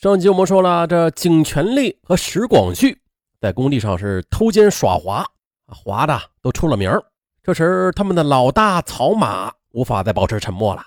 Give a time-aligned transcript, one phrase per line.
[0.00, 3.02] 上集我们说了，这景全力和石广旭
[3.38, 5.22] 在工地上是偷奸耍滑，
[5.66, 6.90] 滑的都出了名
[7.42, 10.82] 这时，他们的老大曹马无法再保持沉默了。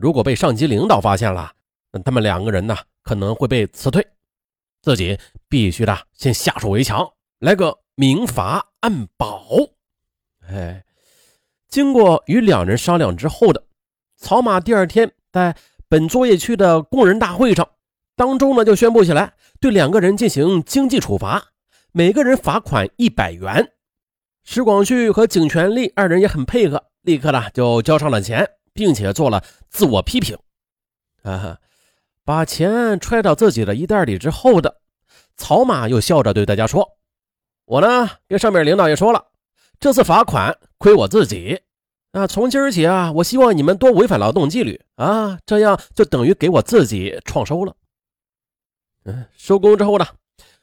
[0.00, 1.52] 如果被上级领导发现了，
[2.04, 4.04] 他们两个人呢可能会被辞退。
[4.82, 5.16] 自己
[5.48, 7.08] 必须的先下手为强，
[7.38, 9.44] 来个明罚暗保。
[10.48, 10.84] 哎，
[11.68, 13.62] 经过与两人商量之后的，
[14.16, 15.56] 曹马第二天在
[15.86, 17.68] 本作业区的工人大会上。
[18.16, 21.52] 当中呢，就宣布起来，对两个人进行经济处罚，
[21.92, 23.72] 每个人罚款一百元。
[24.42, 30.38] 石广旭和景全力二人也很配合，立刻呢就交上了钱，并且做了自我批评。
[31.22, 31.58] 啊，
[32.24, 34.76] 把钱揣到自己的衣袋里之后的
[35.36, 36.88] 曹马又笑着对大家说
[37.66, 39.26] ：“我呢跟上面领导也说了，
[39.78, 41.60] 这次罚款亏我自己。
[42.12, 47.74] 啊，从今儿起啊，我希望你们多违反劳动纪律啊，这样就等于给我自己创收了。”
[49.32, 50.06] 收工之后呢，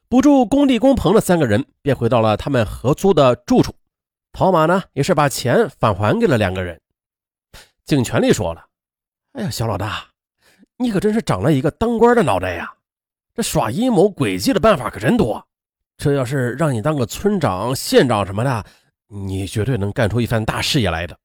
[0.09, 3.73] 不住工地工棚的三个人便回到了他们合租的住处。
[4.31, 6.79] 陶马呢，也是把钱返还给了两个人。
[7.85, 8.65] 景全力说了
[9.33, 10.07] ：“哎呀，小老大，
[10.77, 12.73] 你可真是长了一个当官的脑袋呀！
[13.35, 15.45] 这耍阴谋诡计的办法可真多。
[15.97, 18.65] 这要是让你当个村长、县长什么的，
[19.07, 21.17] 你绝对能干出一番大事业来的。”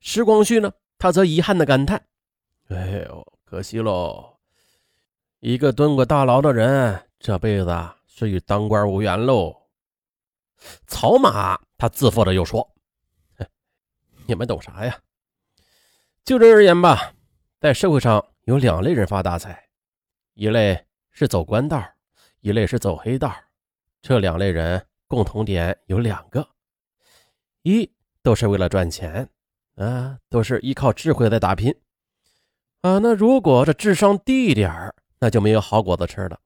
[0.00, 2.02] 石光旭呢，他则遗憾的感叹
[2.70, 4.38] ：“哎呦，可惜喽。”
[5.40, 9.56] 一个蹲过大牢的人，这辈子是与当官无缘喽。
[10.86, 12.74] 曹马他自负的又说
[14.28, 14.98] ：“你们懂啥呀？
[16.26, 17.14] 就这而言吧，
[17.58, 19.70] 在社会上有两类人发大财，
[20.34, 21.82] 一类是走官道，
[22.40, 23.34] 一类是走黑道。
[24.02, 26.46] 这两类人共同点有两个：
[27.62, 27.90] 一
[28.22, 29.26] 都是为了赚钱，
[29.76, 31.74] 啊，都是依靠智慧在打拼。
[32.82, 36.38] 啊，那如果这智商低一点儿。”那就没有好果子吃了。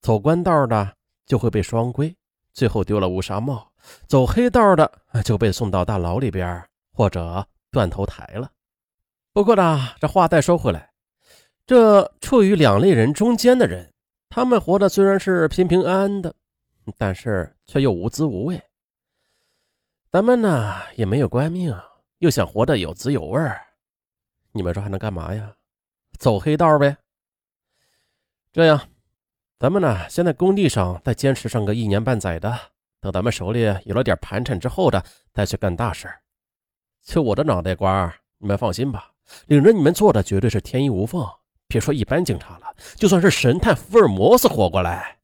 [0.00, 2.16] 走官道的就会被双规，
[2.52, 3.70] 最后丢了乌纱帽；
[4.06, 4.90] 走黑道的
[5.24, 8.50] 就被送到大牢里边，或者断头台了。
[9.32, 10.90] 不过呢，这话再说回来，
[11.66, 13.92] 这处于两类人中间的人，
[14.28, 16.34] 他们活的虽然是平平安安的，
[16.96, 18.60] 但是却又无滋无味。
[20.10, 21.76] 咱们呢也没有官命，
[22.18, 23.38] 又想活得有滋有味
[24.52, 25.52] 你们说还能干嘛呀？
[26.18, 26.96] 走黑道呗。
[28.52, 28.88] 这样，
[29.58, 32.58] 咱们呢先在工地上再坚持上个一年半载的，
[33.00, 36.08] 等咱们手里有了点盘缠之后的，再去干大事
[37.02, 39.12] 就我的脑袋瓜，你们放心吧，
[39.46, 41.24] 领着你们做的绝对是天衣无缝。
[41.68, 45.18] 别说一般警察了，就算是神探福尔摩斯活过来，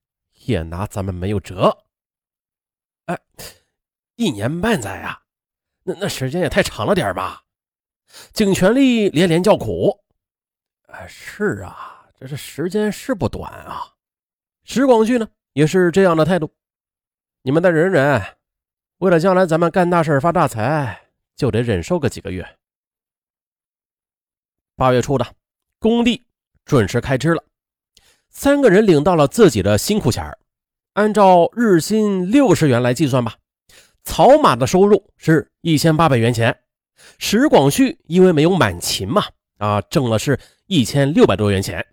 [0.45, 1.77] 也拿咱们没有辙。
[3.07, 3.19] 哎，
[4.17, 5.23] 一年半载啊，
[5.83, 7.45] 那那时间也太长了点吧？
[8.35, 10.05] 警权力连连叫苦。
[10.89, 11.94] 哎，是啊。
[12.19, 13.93] 这是时间是不短啊，
[14.65, 16.51] 石广旭呢也是这样的态度。
[17.43, 18.23] 你们再忍忍，
[18.99, 22.47] 为了将来咱们干大事发大财，就得忍受个几个月。
[24.77, 25.27] 八月初的
[25.79, 26.23] 工地
[26.65, 27.45] 准时开支了，
[28.31, 30.37] 三个人领到了自己的辛苦钱
[30.95, 33.37] 按照日薪六十元来计算吧，
[34.05, 36.59] 草马的收入是一千八百元钱，
[37.19, 39.25] 石广旭因为没有满勤嘛，
[39.59, 41.85] 啊，挣了是一千六百多元钱。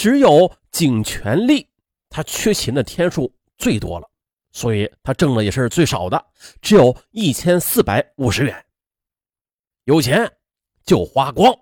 [0.00, 1.68] 只有景全力，
[2.08, 4.08] 他缺勤的天数最多了，
[4.50, 6.24] 所以他挣的也是最少的，
[6.62, 8.64] 只有一千四百五十元。
[9.84, 10.32] 有钱
[10.86, 11.54] 就花光，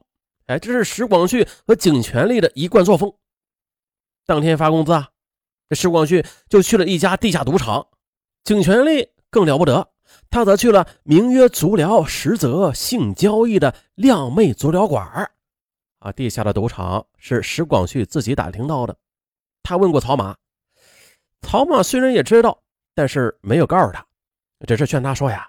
[0.47, 3.13] 哎，这是石广旭和景全力的一贯作风。
[4.25, 5.09] 当天发工资啊，
[5.69, 7.89] 这石广旭就去了一家地下赌场，
[8.45, 9.91] 景全力更了不得，
[10.31, 15.29] 他则去了名曰足疗，实则性交易的靓妹足疗馆
[15.99, 18.97] 啊，地下的赌场是石广旭自己打听到的。
[19.63, 20.37] 他问过曹马，
[21.43, 22.63] 曹马虽然也知道，
[22.95, 24.07] 但是没有告诉他，
[24.67, 25.49] 只是劝他说呀：“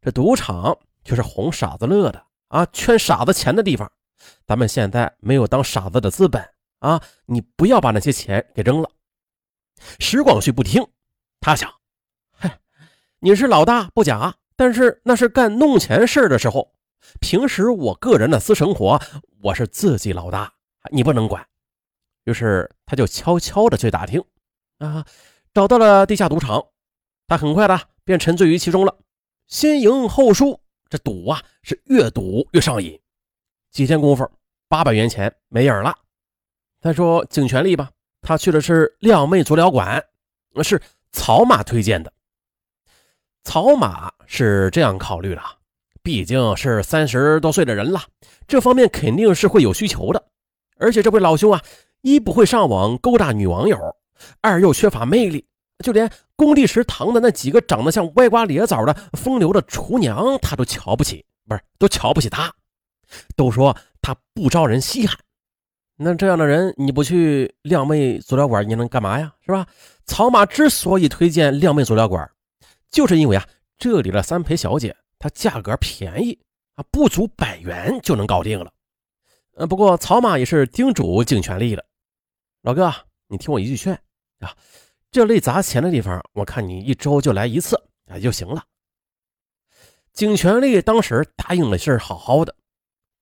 [0.00, 3.90] 这赌场就是哄傻子乐的啊，圈傻子钱的地方。
[4.46, 6.42] 咱们现在没有当傻子的资本
[6.80, 8.90] 啊，你不要把那些钱给扔了。”
[10.00, 10.86] 石广旭不听，
[11.40, 11.70] 他想
[12.36, 12.58] ：“嗨，
[13.18, 16.74] 你是老大不假，但是那是干弄钱事的时候。”
[17.20, 19.00] 平时我个人的私生活，
[19.42, 20.52] 我是自己老大，
[20.90, 21.46] 你不能管。
[22.24, 24.22] 于是他就悄悄的去打听，
[24.78, 25.04] 啊，
[25.54, 26.64] 找到了地下赌场。
[27.26, 28.96] 他很快的便沉醉于其中了，
[29.46, 33.00] 先赢后输，这赌啊是越赌越上瘾。
[33.70, 34.28] 几天功夫，
[34.68, 35.96] 八百元钱没影了。
[36.80, 40.04] 再说景全力吧，他去的是靓妹足疗馆，
[40.62, 40.80] 是
[41.12, 42.12] 草马推荐的。
[43.44, 45.42] 草马是这样考虑的。
[46.02, 48.00] 毕竟是三十多岁的人了，
[48.48, 50.22] 这方面肯定是会有需求的。
[50.78, 51.60] 而且这位老兄啊，
[52.00, 53.78] 一不会上网勾搭女网友，
[54.40, 55.44] 二又缺乏魅力，
[55.84, 62.50] 就连工地食堂的那几个长得像歪瓜裂枣的风流的厨娘，他都瞧不起，不是都瞧不起他，
[63.36, 65.18] 都说他不招人稀罕。
[66.02, 69.30] 那这样的人，你不去靓妹足疗馆，你能干嘛呀？
[69.44, 69.66] 是吧？
[70.06, 72.26] 草马之所以推荐靓妹足疗馆，
[72.90, 76.36] 就是因为啊，这里的三陪小姐它价格便宜
[76.74, 78.72] 啊，不足百元就能搞定了。
[79.52, 81.84] 呃，不过草马也是叮嘱景全力的，
[82.62, 82.92] 老哥，
[83.28, 83.92] 你听我一句劝
[84.38, 84.56] 啊，
[85.10, 87.76] 这类砸钱的地方，我看你一周就来一次
[88.06, 88.64] 啊就行了。
[90.14, 92.56] 景全力当时答应的是好好的，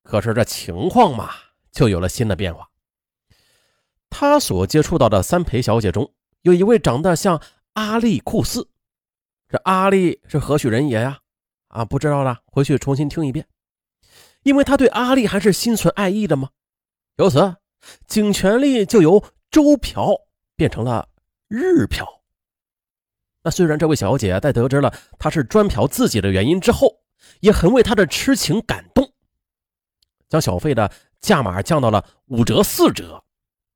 [0.05, 1.35] 可是这情况嘛，
[1.73, 2.71] 就有了新的变化。
[4.09, 7.43] 他所接触到的三陪小姐中，有一位长得像
[7.73, 8.71] 阿丽库斯，
[9.49, 11.21] 这阿丽是何许人也呀？
[11.69, 13.47] 啊不知道了，回去重新听一遍。
[14.43, 16.51] 因为他对阿丽还是心存爱意的吗？
[17.17, 17.57] 由此，
[18.07, 20.15] 景全力就由周嫖
[20.57, 21.09] 变成了
[21.49, 22.07] 日嫖。
[23.43, 27.01] 那虽然这位小姐在得知了他是专嫖自己的原因之后，
[27.41, 29.13] 也很为他的痴情感动，
[30.29, 30.91] 将小费的
[31.21, 33.23] 价码降到了五折、四折。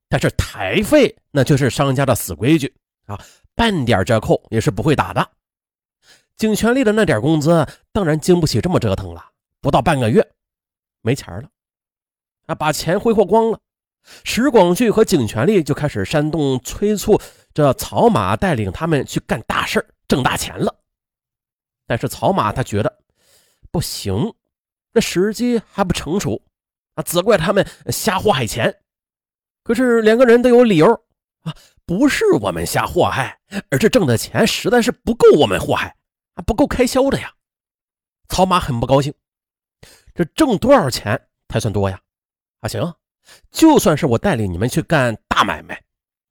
[0.09, 2.73] 但是台费那却是商家的死规矩
[3.05, 3.19] 啊，
[3.55, 5.31] 半点折扣也是不会打的。
[6.37, 9.23] 景全力的那点工资当然经不起这么折腾了，
[9.61, 10.27] 不到半个月。
[11.01, 11.49] 没钱了，
[12.45, 13.59] 啊，把钱挥霍光了。
[14.23, 17.19] 石广聚和景全力就开始煽动催促
[17.53, 20.75] 这草马带领他们去干大事挣大钱了。
[21.85, 22.99] 但是草马他觉得
[23.71, 24.33] 不行，
[24.91, 26.41] 那时机还不成熟
[26.95, 28.73] 啊，责怪他们瞎祸害钱。
[29.63, 30.91] 可是两个人都有理由
[31.43, 31.55] 啊，
[31.85, 33.39] 不是我们瞎祸害，
[33.69, 35.95] 而是挣的钱实在是不够我们祸害
[36.35, 37.33] 还，不够开销的呀。
[38.27, 39.13] 曹马很不高兴。
[40.15, 41.99] 这挣多少钱才算多呀？
[42.61, 42.93] 啊，行，
[43.51, 45.83] 就算是我带领你们去干大买卖，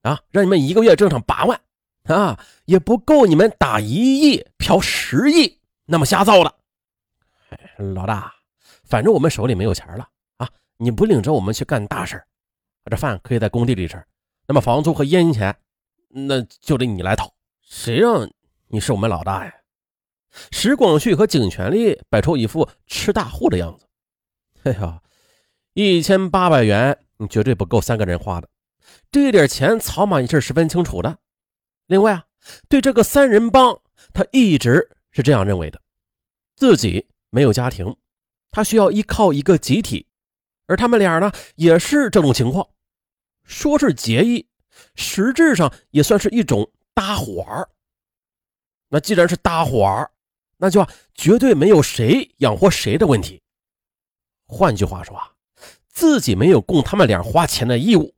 [0.02, 1.60] 啊，让你们一个月挣上八万，
[2.04, 6.55] 啊，也不够你们打一亿嫖十亿那么瞎造的。
[7.94, 8.32] 老大，
[8.84, 12.22] 反正我们手里没有钱了啊，你不领着我们去干大事
[12.90, 14.02] 这饭可以在工地里吃，
[14.46, 15.55] 那么房租和烟钱，
[16.08, 17.32] 那就得你来讨。
[17.62, 18.31] 谁让
[18.69, 19.52] 你是我们老大呀？
[20.50, 23.87] 石广旭和景全力摆出一副吃大户的样子。
[24.64, 25.02] 哎呀，
[25.75, 28.49] 一千八百元，你绝对不够三个人花的。
[29.11, 31.19] 这点钱，曹马也是十分清楚的。
[31.87, 32.25] 另外啊，
[32.69, 33.81] 对这个三人帮，
[34.12, 35.81] 他一直是这样认为的：
[36.56, 37.96] 自己没有家庭，
[38.50, 40.06] 他需要依靠一个集体，
[40.67, 42.69] 而他们俩呢，也是这种情况。
[43.44, 44.46] 说是结义，
[44.94, 47.69] 实质上也算是一种搭伙儿。
[48.88, 50.12] 那既然是搭伙儿，
[50.62, 50.87] 那就
[51.17, 53.43] 绝对没有谁养活谁的问题。
[54.47, 55.29] 换句话说啊，
[55.88, 58.14] 自己没有供他们俩花钱的义务。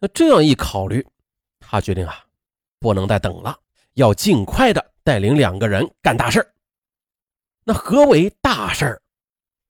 [0.00, 1.06] 那这样一考虑，
[1.60, 2.26] 他决定啊，
[2.80, 3.56] 不能再等了，
[3.92, 6.44] 要尽快的带领两个人干大事
[7.62, 9.00] 那何为大事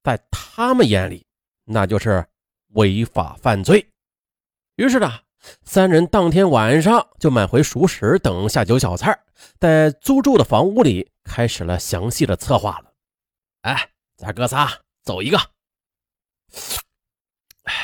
[0.03, 1.27] 在他们眼里，
[1.65, 2.27] 那就是
[2.69, 3.87] 违法犯罪。
[4.77, 5.24] 于是呢。
[5.65, 9.19] 三人当天晚上就买回熟食等下酒小菜，
[9.59, 12.93] 在租住的房屋里开始了详细的策划了。
[13.63, 14.71] 哎，咱哥仨
[15.03, 15.39] 走一个。
[17.65, 17.75] 哎，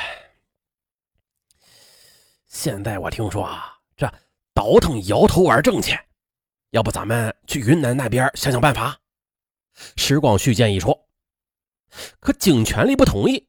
[2.46, 4.10] 现在我听说啊，这
[4.54, 5.98] 倒腾摇头丸挣钱，
[6.70, 8.98] 要不咱们去云南那边想想办法？
[9.96, 11.06] 石广旭建议说。
[12.20, 13.48] 可景全力不同意。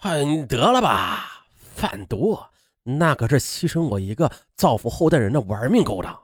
[0.00, 1.46] 哎，得了吧，
[1.76, 2.36] 贩毒。
[2.84, 6.20] 那可是牺牲我一个造福后代人的玩命勾当，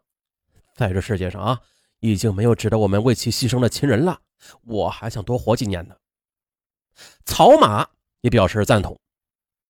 [0.74, 1.60] 在这世界上啊，
[2.00, 4.20] 已经没有值得我们为其牺牲的亲人了。
[4.64, 5.94] 我还想多活几年呢。
[7.24, 7.88] 草马
[8.22, 8.98] 也表示赞同，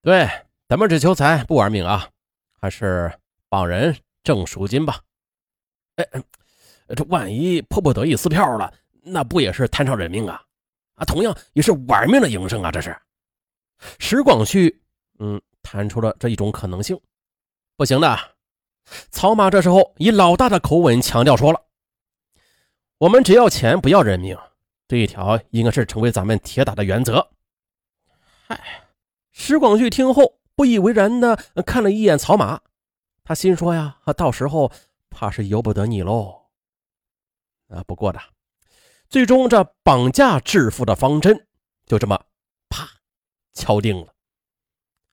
[0.01, 0.27] 对，
[0.67, 2.09] 咱们只求财不玩命啊，
[2.59, 3.13] 还是
[3.51, 5.03] 帮人挣赎金吧。
[5.97, 6.09] 哎，
[6.97, 10.43] 这万一迫不得已撕票了，那不也是摊上人命啊？
[10.95, 12.97] 啊，同样也是玩命的营生啊，这是。
[13.99, 14.81] 石广旭，
[15.19, 15.39] 嗯。
[15.71, 16.99] 谈出了这一种可能性，
[17.77, 18.19] 不行的。
[19.11, 21.63] 草马这时候以老大的口吻强调说了
[22.97, 24.35] ：“我们只要钱不要人命，
[24.87, 27.33] 这一条应该是成为咱们铁打的原则。”
[28.49, 28.89] 嗨，
[29.31, 32.63] 石广旭听后不以为然的看了一眼草马，
[33.23, 34.73] 他心说呀：“到时候
[35.11, 36.47] 怕是由不得你喽。”
[37.69, 38.19] 啊，不过的，
[39.11, 41.47] 最终这绑架致富的方针
[41.85, 42.19] 就这么
[42.71, 42.89] 啪
[43.53, 44.15] 敲定了。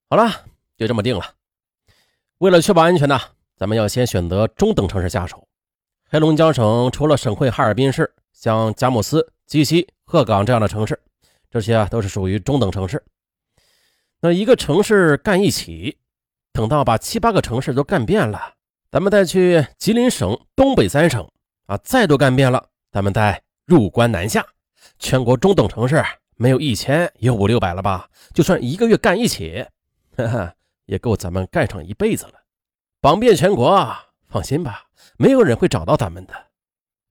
[0.08, 0.46] 好了，
[0.78, 1.34] 就这么定了。
[2.38, 3.20] 为了确保安全呢，
[3.58, 5.48] 咱们要先选择中等城市下手。
[6.08, 11.02] 黑龙江省除了省会哈尔滨市，像佳木斯、鸡西、鹤岗这样的城市，
[11.50, 13.04] 这些啊都是属于中等城市。
[14.22, 15.98] 那一个城市干一起，
[16.54, 18.54] 等到把七八个城市都干遍了，
[18.92, 21.28] 咱们再去吉林省东北三省
[21.66, 24.46] 啊，再都干遍了，咱们再入关南下，
[25.00, 26.04] 全国中等城市
[26.36, 28.08] 没有一千也有五六百了吧？
[28.36, 29.66] 就算一个月干一起，
[30.18, 30.56] 哈哈，
[30.86, 32.34] 也够咱们干上一辈子了，
[33.02, 33.96] 绑遍全国。
[34.28, 36.34] 放心吧，没有人会找到咱们的。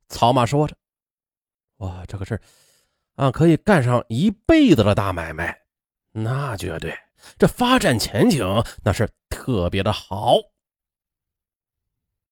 [0.09, 0.77] 曹马说着
[1.79, 2.39] ：“哇，这个事
[3.15, 5.63] 啊，可以干上一辈子的大买卖，
[6.13, 6.95] 那绝对，
[7.39, 8.45] 这发展前景
[8.83, 10.37] 那是特别的好。”